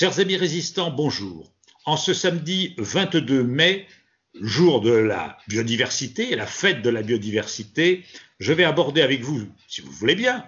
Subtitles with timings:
[0.00, 1.52] Chers amis résistants, bonjour.
[1.84, 3.86] En ce samedi 22 mai,
[4.40, 8.06] jour de la biodiversité, la fête de la biodiversité,
[8.38, 10.46] je vais aborder avec vous, si vous voulez bien,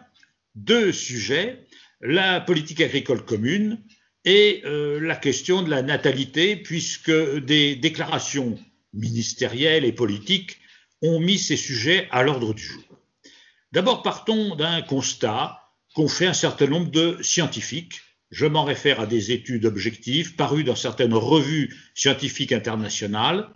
[0.54, 1.66] deux sujets,
[2.00, 3.78] la politique agricole commune
[4.24, 8.58] et euh, la question de la natalité, puisque des déclarations
[8.94, 10.60] ministérielles et politiques
[11.02, 12.84] ont mis ces sujets à l'ordre du jour.
[13.72, 15.60] D'abord, partons d'un constat
[15.94, 18.00] qu'ont fait un certain nombre de scientifiques.
[18.32, 23.50] Je m'en réfère à des études objectives parues dans certaines revues scientifiques internationales.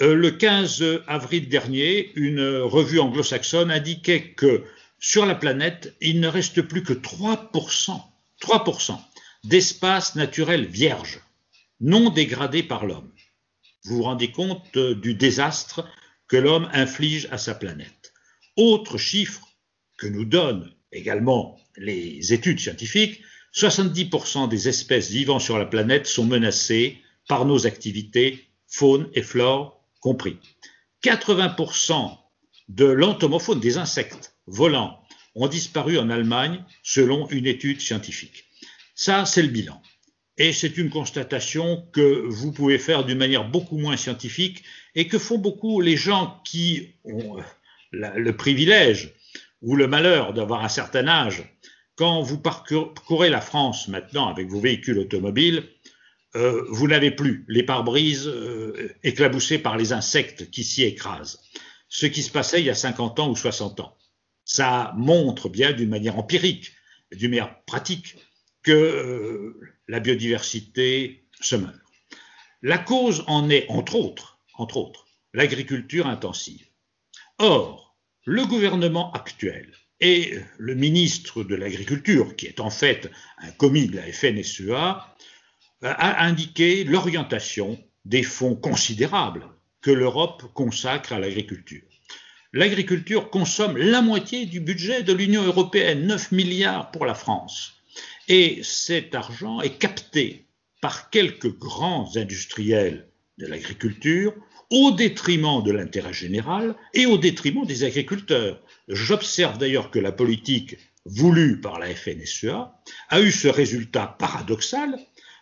[0.00, 4.64] Euh, le 15 avril dernier, une revue anglo-saxonne indiquait que
[4.98, 8.00] sur la planète, il ne reste plus que 3%,
[8.40, 8.98] 3%
[9.44, 11.20] d'espace naturel vierge,
[11.80, 13.12] non dégradé par l'homme.
[13.84, 15.86] Vous vous rendez compte euh, du désastre
[16.26, 18.14] que l'homme inflige à sa planète.
[18.56, 19.46] Autre chiffre
[19.98, 23.22] que nous donnent également les études scientifiques,
[23.54, 26.98] 70% des espèces vivant sur la planète sont menacées
[27.28, 30.38] par nos activités, faune et flore compris.
[31.04, 32.16] 80%
[32.68, 35.00] de l'entomofaune, des insectes volants,
[35.34, 38.44] ont disparu en Allemagne selon une étude scientifique.
[38.94, 39.80] Ça, c'est le bilan.
[40.36, 45.18] Et c'est une constatation que vous pouvez faire d'une manière beaucoup moins scientifique et que
[45.18, 47.36] font beaucoup les gens qui ont
[47.92, 49.14] le privilège
[49.62, 51.44] ou le malheur d'avoir un certain âge.
[51.96, 55.68] Quand vous parcourez la France maintenant avec vos véhicules automobiles,
[56.36, 61.40] euh, vous n'avez plus les pare-brises euh, éclaboussés par les insectes qui s'y écrasent.
[61.88, 63.96] Ce qui se passait il y a 50 ans ou 60 ans.
[64.44, 66.72] Ça montre bien d'une manière empirique,
[67.12, 68.16] d'une manière pratique,
[68.62, 71.74] que euh, la biodiversité se meurt.
[72.62, 76.66] La cause en est, entre autres, entre autres, l'agriculture intensive.
[77.38, 83.86] Or, le gouvernement actuel et le ministre de l'Agriculture, qui est en fait un commis
[83.86, 85.14] de la FNSEA,
[85.82, 89.46] a indiqué l'orientation des fonds considérables
[89.80, 91.82] que l'Europe consacre à l'agriculture.
[92.52, 97.74] L'agriculture consomme la moitié du budget de l'Union européenne, 9 milliards pour la France.
[98.28, 100.46] Et cet argent est capté
[100.80, 103.08] par quelques grands industriels
[103.38, 104.34] de l'agriculture
[104.70, 108.60] au détriment de l'intérêt général et au détriment des agriculteurs.
[108.88, 112.72] J'observe d'ailleurs que la politique voulue par la FNSEA
[113.08, 114.98] a eu ce résultat paradoxal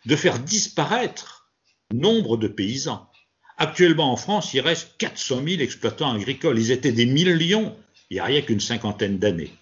[0.06, 1.50] de faire disparaître
[1.92, 3.10] nombre de paysans.
[3.56, 6.58] Actuellement en France, il reste 400 000 exploitants agricoles.
[6.58, 7.76] Ils étaient des millions
[8.10, 9.52] il n'y a rien qu'une cinquantaine d'années.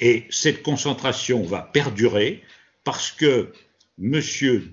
[0.00, 2.42] Et cette concentration va perdurer
[2.84, 3.52] parce que
[4.02, 4.20] M.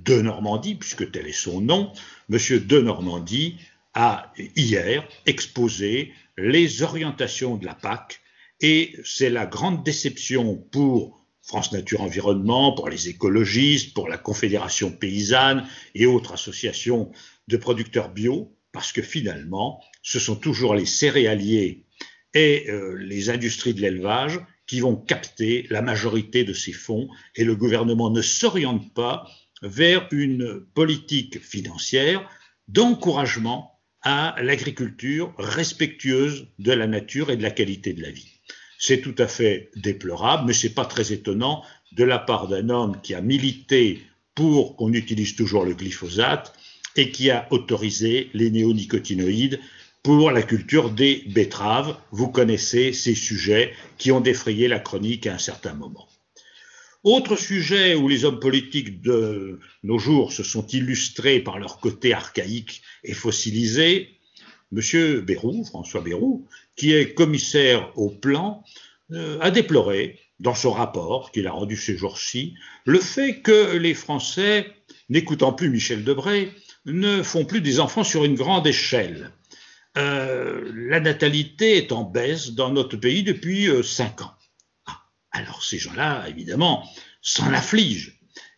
[0.03, 1.93] de Normandie, puisque tel est son nom,
[2.29, 2.37] M.
[2.59, 3.57] de Normandie
[3.93, 8.21] a hier exposé les orientations de la PAC
[8.59, 14.91] et c'est la grande déception pour France Nature Environnement, pour les écologistes, pour la Confédération
[14.91, 17.11] paysanne et autres associations
[17.49, 21.85] de producteurs bio, parce que finalement, ce sont toujours les céréaliers
[22.33, 27.43] et euh, les industries de l'élevage qui vont capter la majorité de ces fonds et
[27.43, 29.27] le gouvernement ne s'oriente pas
[29.61, 32.27] vers une politique financière
[32.69, 33.72] d'encouragement
[34.03, 38.27] à l'agriculture respectueuse de la nature et de la qualité de la vie.
[38.77, 42.99] C'est tout à fait déplorable, mais c'est pas très étonnant de la part d'un homme
[43.01, 44.01] qui a milité
[44.35, 46.53] pour qu'on utilise toujours le glyphosate
[46.95, 49.59] et qui a autorisé les néonicotinoïdes
[50.03, 51.95] pour la culture des betteraves.
[52.11, 56.07] Vous connaissez ces sujets qui ont défrayé la chronique à un certain moment.
[57.03, 62.13] Autre sujet où les hommes politiques de nos jours se sont illustrés par leur côté
[62.13, 64.17] archaïque et fossilisé,
[64.71, 65.19] M.
[65.19, 66.47] Bérou, François Bérou,
[66.77, 68.63] qui est commissaire au plan,
[69.11, 72.55] euh, a déploré, dans son rapport qu'il a rendu ces jours-ci,
[72.85, 74.71] le fait que les Français,
[75.09, 76.51] n'écoutant plus Michel Debré,
[76.85, 79.31] ne font plus des enfants sur une grande échelle.
[79.97, 84.33] Euh, la natalité est en baisse dans notre pays depuis euh, cinq ans.
[85.33, 86.88] Alors ces gens-là, évidemment,
[87.21, 88.13] s'en affligent.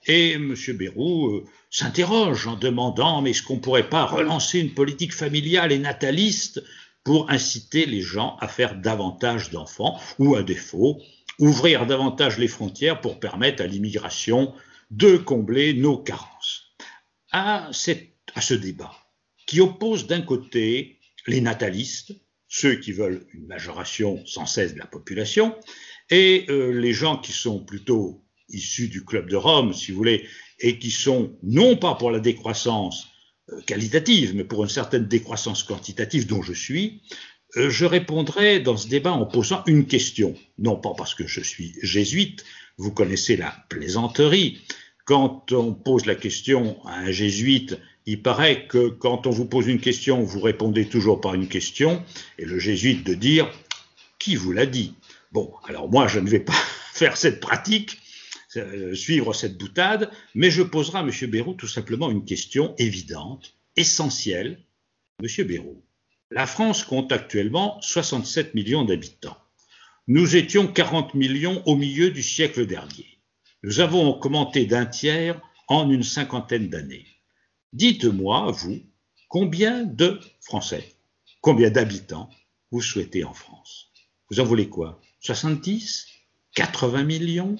[0.08, 0.54] Et M.
[0.74, 5.72] Bérou euh, s'interroge en demandant mais est-ce qu'on ne pourrait pas relancer une politique familiale
[5.72, 6.62] et nataliste
[7.04, 11.02] pour inciter les gens à faire davantage d'enfants ou à défaut
[11.40, 14.54] ouvrir davantage les frontières pour permettre à l'immigration
[14.92, 16.76] de combler nos carences?
[17.32, 18.94] À ce débat
[19.46, 22.14] qui oppose d'un côté les natalistes,
[22.58, 25.54] ceux qui veulent une majoration sans cesse de la population,
[26.10, 30.26] et euh, les gens qui sont plutôt issus du Club de Rome, si vous voulez,
[30.62, 33.10] et qui sont non pas pour la décroissance
[33.50, 37.02] euh, qualitative, mais pour une certaine décroissance quantitative dont je suis,
[37.58, 41.42] euh, je répondrai dans ce débat en posant une question, non pas parce que je
[41.42, 42.46] suis jésuite,
[42.78, 44.60] vous connaissez la plaisanterie,
[45.04, 49.68] quand on pose la question à un jésuite, il paraît que quand on vous pose
[49.68, 52.04] une question, vous répondez toujours par une question,
[52.38, 53.52] et le jésuite de dire
[54.20, 54.94] Qui vous l'a dit?
[55.32, 56.54] Bon, alors moi, je ne vais pas
[56.94, 58.00] faire cette pratique,
[58.58, 61.12] euh, suivre cette boutade, mais je poserai à M.
[61.30, 64.60] Béraud tout simplement une question évidente, essentielle.
[65.22, 65.48] M.
[65.48, 65.84] Béraud,
[66.32, 69.38] la France compte actuellement 67 millions d'habitants.
[70.08, 73.20] Nous étions 40 millions au milieu du siècle dernier.
[73.64, 77.08] Nous avons augmenté d'un tiers en une cinquantaine d'années.
[77.76, 78.80] Dites-moi, vous,
[79.28, 80.96] combien de Français,
[81.42, 82.30] combien d'habitants
[82.72, 83.92] vous souhaitez en France?
[84.30, 85.02] Vous en voulez quoi?
[85.20, 86.08] 70
[86.54, 87.58] 80 millions?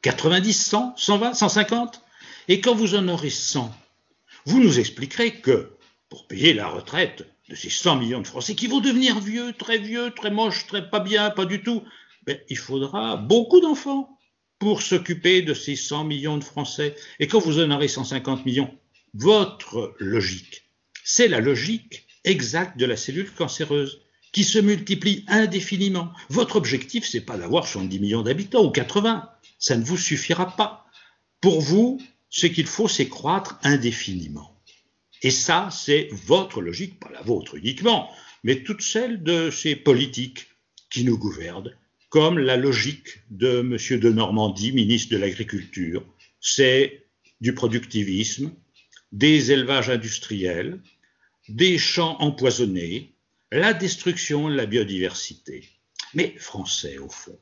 [0.00, 2.02] 90 100 120 150
[2.48, 3.70] Et quand vous en aurez 100,
[4.46, 5.76] vous nous expliquerez que,
[6.08, 9.76] pour payer la retraite de ces 100 millions de Français qui vont devenir vieux, très
[9.76, 11.82] vieux, très moches, très pas bien, pas du tout,
[12.24, 14.18] ben, il faudra beaucoup d'enfants
[14.58, 16.96] pour s'occuper de ces 100 millions de Français.
[17.20, 18.74] Et quand vous en aurez 150 millions,
[19.14, 20.64] votre logique,
[21.04, 24.02] c'est la logique exacte de la cellule cancéreuse
[24.32, 26.12] qui se multiplie indéfiniment.
[26.28, 29.28] Votre objectif, c'est pas d'avoir 70 millions d'habitants ou 80.
[29.58, 30.86] Ça ne vous suffira pas.
[31.40, 34.60] Pour vous, ce qu'il faut, c'est croître indéfiniment.
[35.22, 38.10] Et ça, c'est votre logique, pas la vôtre uniquement,
[38.44, 40.46] mais toute celle de ces politiques
[40.90, 41.74] qui nous gouvernent
[42.08, 44.00] comme la logique de M.
[44.00, 46.04] de Normandie, ministre de l'Agriculture.
[46.40, 47.06] C'est
[47.40, 48.52] du productivisme,
[49.12, 50.80] des élevages industriels,
[51.48, 53.14] des champs empoisonnés,
[53.50, 55.68] la destruction de la biodiversité.
[56.14, 57.38] Mais français, au fond,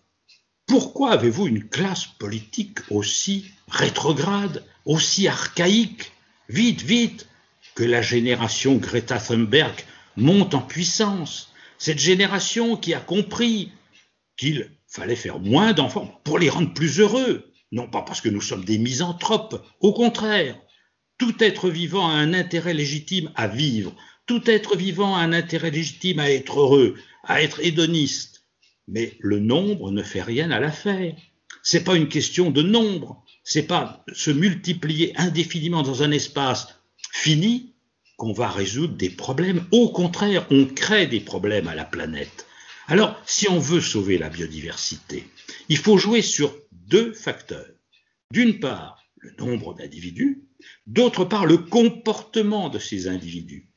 [0.66, 6.12] pourquoi avez-vous une classe politique aussi rétrograde, aussi archaïque
[6.48, 7.28] Vite, vite,
[7.74, 9.74] que la génération Greta Thunberg
[10.16, 11.52] monte en puissance.
[11.78, 13.72] Cette génération qui a compris
[14.36, 18.40] qu'il fallait faire moins d'enfants pour les rendre plus heureux, non pas parce que nous
[18.40, 20.58] sommes des misanthropes, au contraire.
[21.18, 23.94] Tout être vivant a un intérêt légitime à vivre,
[24.26, 28.44] tout être vivant a un intérêt légitime à être heureux, à être hédoniste.
[28.88, 31.14] Mais le nombre ne fait rien à l'affaire.
[31.62, 36.68] C'est pas une question de nombre, c'est pas se multiplier indéfiniment dans un espace
[37.12, 37.74] fini
[38.16, 39.66] qu'on va résoudre des problèmes.
[39.70, 42.46] Au contraire, on crée des problèmes à la planète.
[42.88, 45.26] Alors, si on veut sauver la biodiversité,
[45.68, 47.66] il faut jouer sur deux facteurs.
[48.32, 50.44] D'une part, le nombre d'individus,
[50.86, 53.68] d'autre part, le comportement de ces individus.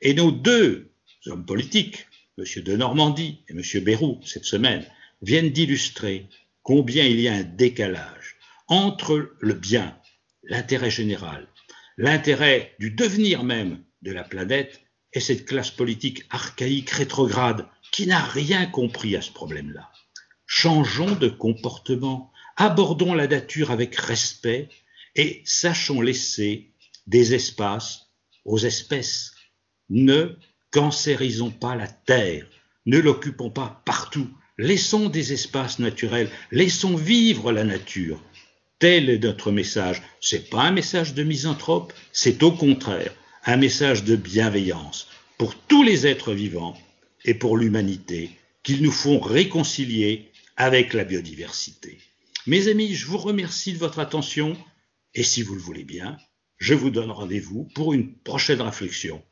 [0.00, 0.92] Et nos deux
[1.26, 2.06] hommes politiques,
[2.38, 2.44] M.
[2.62, 3.62] de Normandie et M.
[3.82, 4.86] Bérou, cette semaine,
[5.22, 6.28] viennent d'illustrer
[6.62, 8.36] combien il y a un décalage
[8.68, 9.98] entre le bien,
[10.42, 11.48] l'intérêt général,
[11.96, 14.80] l'intérêt du devenir même de la planète
[15.12, 19.90] et cette classe politique archaïque, rétrograde, qui n'a rien compris à ce problème-là.
[20.44, 24.68] Changeons de comportement, abordons la nature avec respect
[25.16, 26.70] et sachons laisser
[27.06, 28.10] des espaces
[28.44, 29.32] aux espèces.
[29.88, 30.36] Ne
[30.70, 32.46] cancérisons pas la terre,
[32.84, 34.28] ne l'occupons pas partout,
[34.58, 38.22] laissons des espaces naturels, laissons vivre la nature.
[38.78, 40.02] Tel est notre message.
[40.20, 43.14] C'est pas un message de misanthrope, c'est au contraire
[43.44, 45.08] un message de bienveillance
[45.38, 46.76] pour tous les êtres vivants
[47.24, 48.30] et pour l'humanité
[48.62, 51.98] qu'ils nous font réconcilier avec la biodiversité.
[52.46, 54.56] Mes amis, je vous remercie de votre attention
[55.16, 56.18] et si vous le voulez bien,
[56.58, 59.24] je vous donne rendez-vous pour une prochaine réflexion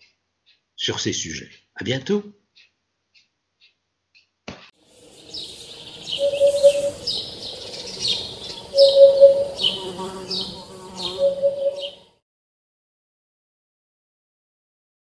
[0.76, 1.50] sur ces sujets.
[1.75, 2.25] À bientôt.